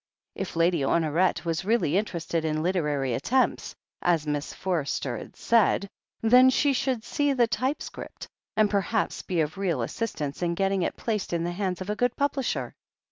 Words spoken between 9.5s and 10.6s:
real assist ance in